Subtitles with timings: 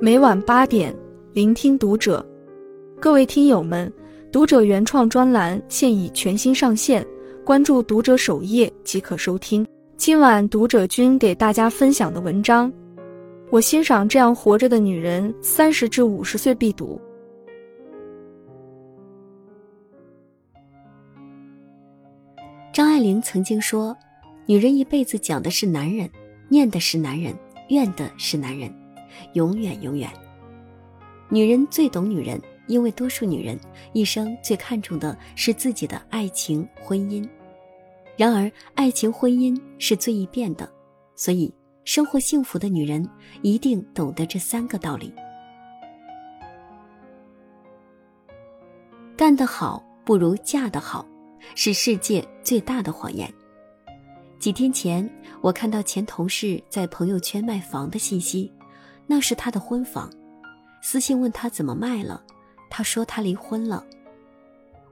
[0.00, 0.94] 每晚八点，
[1.32, 2.24] 聆听读者。
[2.98, 3.92] 各位听友们，
[4.32, 7.06] 读者原创专栏现已全新上线，
[7.44, 9.66] 关注读者首页即可收听。
[9.96, 12.72] 今晚读者君给大家分享的文章，
[13.50, 17.00] 我欣赏这样活着的女人，三十至五十岁必读。
[22.72, 23.94] 张爱玲曾经说
[24.46, 26.08] ：“女人一辈子讲的是男人，
[26.50, 27.34] 念的是男人，
[27.70, 28.70] 怨的是男人。”
[29.34, 30.08] 永远，永远。
[31.28, 33.58] 女人最懂女人，因为多数女人
[33.92, 37.28] 一生最看重的是自己的爱情、婚姻。
[38.16, 40.70] 然而，爱情、婚姻是最易变的，
[41.14, 41.52] 所以
[41.84, 43.08] 生活幸福的女人
[43.42, 45.12] 一定懂得这三个道理：
[49.16, 51.06] 干得好不如嫁得好，
[51.54, 53.32] 是世界最大的谎言。
[54.40, 55.06] 几天前，
[55.42, 58.50] 我看到前同事在朋友圈卖房的信息。
[59.06, 60.10] 那是他的婚房，
[60.80, 62.24] 私信问他怎么卖了，
[62.70, 63.84] 他说他离婚了。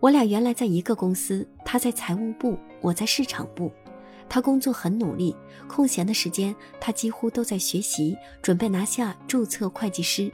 [0.00, 3.70] 我俩原来在一个公司，他在财务部，我在市场部。
[4.28, 5.36] 他工作很努力，
[5.68, 10.28] 空闲的时间他几乎都在学习，准备拿下注册会计师。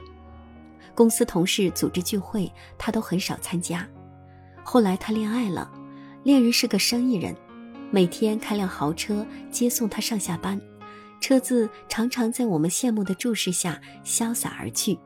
[0.95, 3.87] 公司同事组织聚会，他都很少参加。
[4.63, 5.71] 后来他恋爱了，
[6.23, 7.35] 恋人是个生意人，
[7.93, 10.59] 每天开辆豪车接送他上下班。
[11.21, 14.97] 车子常常在我们羡慕的注视下潇洒而去。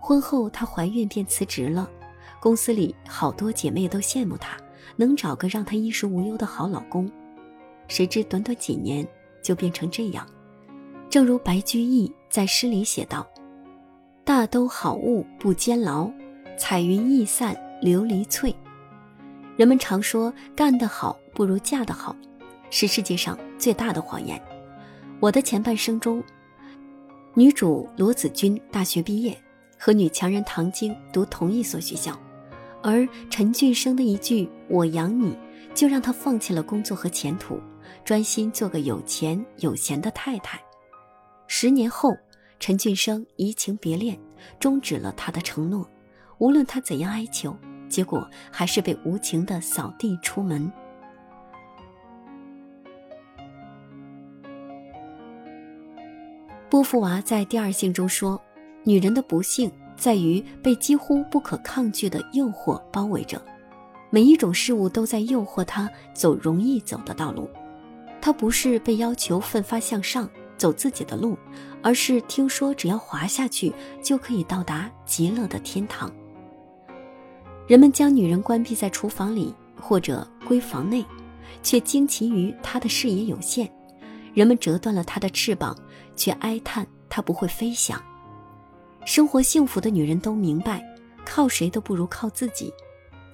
[0.00, 1.88] 婚后她怀孕便辞职了，
[2.40, 4.56] 公司里好多姐妹都羡慕她
[4.96, 7.08] 能找个让她衣食无忧的好老公。
[7.86, 9.06] 谁知短短几年
[9.40, 10.26] 就变成这样。
[11.08, 13.24] 正如白居易在诗里写道
[14.26, 16.10] ：“大都好物不坚牢，
[16.58, 18.52] 彩云易散琉璃脆。”
[19.56, 22.14] 人们常说干得好不如嫁得好，
[22.68, 24.38] 是世界上最大的谎言。
[25.20, 26.22] 我的前半生中，
[27.32, 29.34] 女主罗子君大学毕业，
[29.78, 32.14] 和女强人唐晶读同一所学校，
[32.82, 35.34] 而陈俊生的一句“我养你”，
[35.72, 37.58] 就让她放弃了工作和前途，
[38.04, 40.60] 专心做个有钱有闲的太太。
[41.46, 42.14] 十年后，
[42.58, 44.20] 陈俊生移情别恋，
[44.58, 45.88] 终止了他的承诺。
[46.36, 47.56] 无论他怎样哀求，
[47.88, 50.70] 结果还是被无情的扫地出门。
[56.70, 58.40] 波伏娃在《第二性》中说
[58.86, 63.42] ：“女人的不幸在于被几乎不可抗拒的诱惑包围着，
[64.08, 67.50] 每一种事物都在诱惑她走容易走的道路。
[68.20, 71.36] 她不是被要求奋发向上走自己的路，
[71.82, 76.08] 而是听说只要滑下去就可以到达极乐的天堂。
[77.66, 81.04] 人们将女人关闭在厨房里或者闺房内，
[81.64, 83.68] 却惊奇于她的视野有限。
[84.32, 85.76] 人们折断了她的翅膀。”
[86.20, 87.98] 却哀叹她不会飞翔。
[89.06, 90.84] 生活幸福的女人都明白，
[91.24, 92.70] 靠谁都不如靠自己。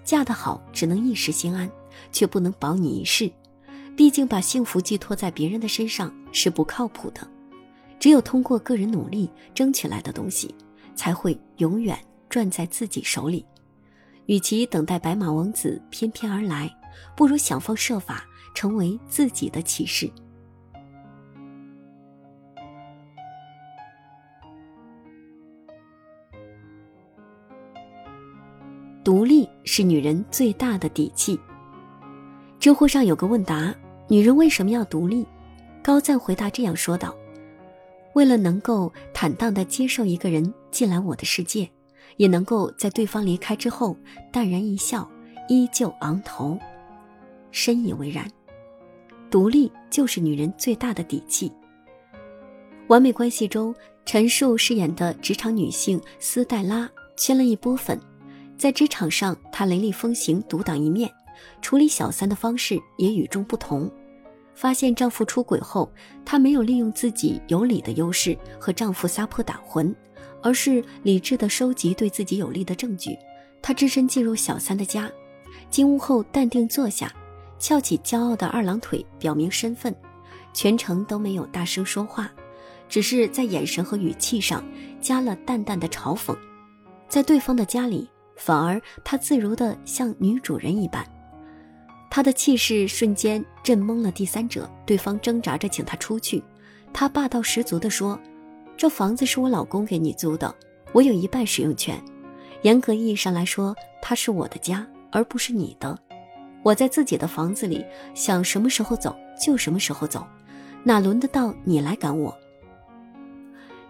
[0.05, 1.69] 嫁得好只能一时心安，
[2.13, 3.29] 却不能保你一世。
[3.97, 7.27] 毕竟把幸福寄托在别人的身上是不靠谱的。
[7.99, 10.55] 只有通过个人努力争取来的东西，
[10.95, 11.99] 才会永远
[12.29, 13.45] 攥在自己手里。
[14.27, 16.73] 与其等待白马王子翩翩而来，
[17.17, 18.25] 不如想方设法
[18.55, 20.09] 成为自己的骑士。
[29.77, 31.39] 是女人最大的底气。
[32.59, 33.75] 知乎上有个问答：
[34.09, 35.27] 女人为什么要独立？
[35.83, 37.15] 高赞回答这样说道
[38.17, 41.69] ：“为了能够坦荡地接受一个人进来我的世界，
[42.17, 43.95] 也能够在对方离开之后
[44.33, 45.07] 淡然一笑，
[45.47, 46.59] 依旧昂头。”
[47.53, 48.27] 深以为然。
[49.31, 51.53] 独立就是女人最大的底气。
[52.87, 53.75] 完美关系中，
[54.07, 58.01] 陈数饰演的职场女性斯黛拉圈了一波粉。
[58.59, 61.09] 在职场上，她雷厉风行，独当一面；
[61.61, 63.91] 处理小三的方式也与众不同。
[64.55, 65.93] 发现丈夫出轨后，
[66.25, 69.95] 她没有利用自己有理的优势和丈夫撒泼打浑，
[70.43, 73.15] 而是理智地收集对自己有利的证据。
[73.61, 75.11] 她只身进入小三的家，
[75.69, 77.13] 进屋后淡定坐下，
[77.59, 79.95] 翘起骄傲的二郎腿，表明身份。
[80.55, 82.33] 全程都没有大声说话，
[82.89, 84.65] 只是在眼神和语气上
[85.03, 86.35] 加了淡淡的嘲讽。
[87.07, 88.09] 在对方的家里。
[88.37, 91.05] 反而，她自如的像女主人一般，
[92.11, 94.71] 她的气势瞬间震懵了第三者。
[94.85, 96.43] 对方挣扎着请她出去，
[96.93, 98.19] 她霸道十足的说
[98.77, 100.55] ：“这房子是我老公给你租的，
[100.93, 102.01] 我有一半使用权。
[102.63, 105.99] 严格意义上来说，它是我的家，而不是你的。
[106.63, 107.85] 我在自己的房子里，
[108.15, 110.27] 想什么时候走就什么时候走。
[110.83, 112.37] 哪轮得到你来赶我？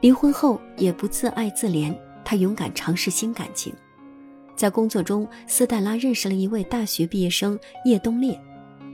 [0.00, 1.94] 离婚后也不自爱自怜，
[2.24, 3.74] 他勇敢尝试新感情。
[4.56, 8.40] 在工作中，斯黛拉认识了一位大学毕业生叶东烈，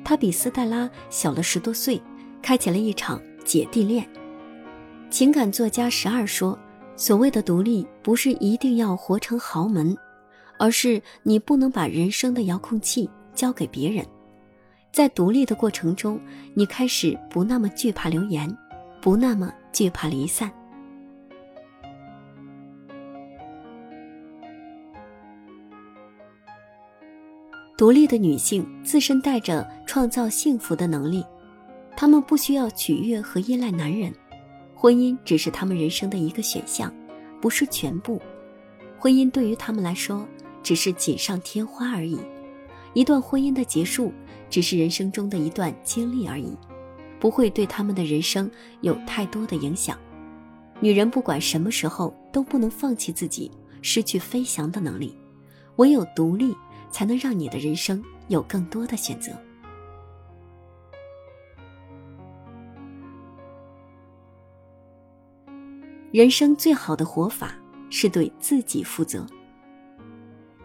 [0.05, 2.03] 他比斯黛拉小了十多岁，
[2.43, 4.05] 开启了一场姐弟恋。
[5.09, 6.59] 情感作家十二说
[6.97, 9.97] ：“所谓的独立，不是一定要活成豪门，
[10.59, 14.05] 而是你不能把人生的遥控器交给别人。
[14.91, 16.21] 在独立的过程中，
[16.55, 18.53] 你开始不那么惧怕流言，
[19.01, 20.51] 不那么惧怕离散。”
[27.83, 31.25] 独立的女性自身带着创造幸福的能力，
[31.97, 34.15] 她们不需要取悦和依赖男人，
[34.73, 36.95] 婚姻只是她们人生的一个选项，
[37.41, 38.23] 不是全部。
[39.01, 40.25] 婚姻对于她们来说
[40.63, 42.21] 只是锦上添花而已，
[42.95, 44.13] 一段婚姻的结束
[44.49, 46.57] 只是人生中的一段经历而已，
[47.19, 48.49] 不会对他们的人生
[48.83, 49.99] 有太多的影响。
[50.79, 53.51] 女人不管什么时候都不能放弃自己，
[53.81, 55.19] 失去飞翔的能力，
[55.79, 56.55] 唯有独立。
[56.93, 59.33] 才能让你的人生有更多的选择。
[66.13, 67.55] 人生最好的活法
[67.89, 69.27] 是对自己负责。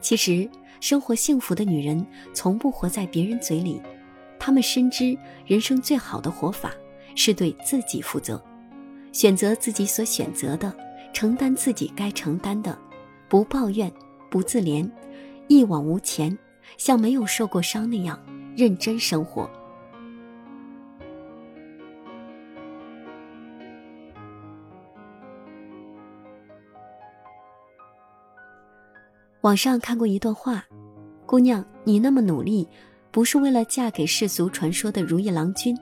[0.01, 0.47] 其实，
[0.81, 3.81] 生活幸福的女人从不活在别人嘴里，
[4.37, 6.73] 她们深知人生最好的活法
[7.15, 8.43] 是对自己负责，
[9.13, 10.75] 选择自己所选择的，
[11.13, 12.77] 承担自己该承担的，
[13.29, 13.91] 不抱怨，
[14.29, 14.89] 不自怜。
[15.47, 16.37] 一往无前，
[16.77, 18.19] 像没有受过伤那样
[18.55, 19.49] 认真生活。
[29.41, 30.65] 网上看过一段话
[31.25, 32.67] ：“姑娘，你那么努力，
[33.11, 35.73] 不是为了嫁给世俗传说的如意郎君；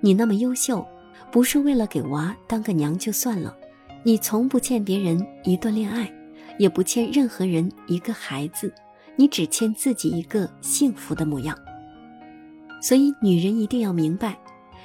[0.00, 0.86] 你那么优秀，
[1.30, 3.54] 不是为了给娃当个娘就算了。
[4.02, 6.10] 你从不欠别人一段恋爱，
[6.58, 8.72] 也不欠任何人一个孩子。”
[9.14, 11.56] 你只欠自己一个幸福的模样，
[12.80, 14.38] 所以女人一定要明白，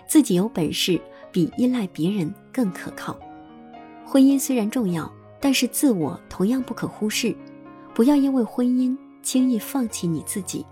[0.05, 0.99] 自己有本事
[1.31, 3.17] 比依赖别人更可靠。
[4.05, 7.35] 婚姻虽然重要，但是自我同样不可忽视。
[7.95, 10.65] 不要因为婚姻轻易放弃你自己，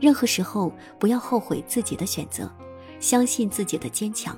[0.00, 2.50] 任何时候不要后悔自己的选择，
[2.98, 4.36] 相信自己的坚强，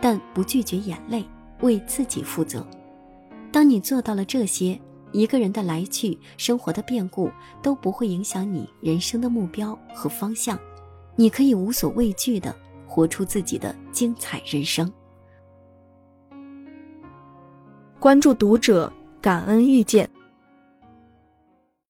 [0.00, 1.24] 但不拒绝眼泪，
[1.60, 2.66] 为自己负责。
[3.52, 4.80] 当你做到了这些。
[5.12, 7.30] 一个人的来去，生活的变故
[7.62, 10.58] 都不会影响你人生的目标和方向，
[11.16, 12.54] 你可以无所畏惧的
[12.86, 14.90] 活出自己的精彩人生。
[17.98, 20.08] 关注读者，感恩遇见。